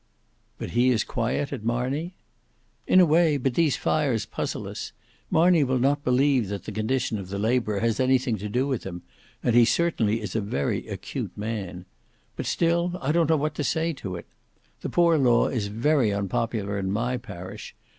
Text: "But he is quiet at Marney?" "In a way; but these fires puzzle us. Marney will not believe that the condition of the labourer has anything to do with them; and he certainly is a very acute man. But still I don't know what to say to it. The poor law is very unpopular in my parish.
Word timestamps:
"But 0.57 0.71
he 0.71 0.89
is 0.89 1.03
quiet 1.03 1.53
at 1.53 1.63
Marney?" 1.63 2.15
"In 2.87 2.99
a 2.99 3.05
way; 3.05 3.37
but 3.37 3.53
these 3.53 3.77
fires 3.77 4.25
puzzle 4.25 4.67
us. 4.67 4.93
Marney 5.29 5.63
will 5.63 5.77
not 5.77 6.03
believe 6.03 6.47
that 6.49 6.63
the 6.63 6.71
condition 6.71 7.19
of 7.19 7.29
the 7.29 7.37
labourer 7.37 7.81
has 7.81 7.99
anything 7.99 8.35
to 8.39 8.49
do 8.49 8.65
with 8.65 8.81
them; 8.81 9.03
and 9.43 9.55
he 9.55 9.63
certainly 9.63 10.19
is 10.19 10.35
a 10.35 10.41
very 10.41 10.87
acute 10.87 11.37
man. 11.37 11.85
But 12.35 12.47
still 12.47 12.97
I 12.99 13.11
don't 13.11 13.29
know 13.29 13.37
what 13.37 13.53
to 13.53 13.63
say 13.63 13.93
to 13.93 14.15
it. 14.15 14.25
The 14.81 14.89
poor 14.89 15.19
law 15.19 15.49
is 15.49 15.67
very 15.67 16.11
unpopular 16.11 16.79
in 16.79 16.91
my 16.91 17.17
parish. 17.17 17.75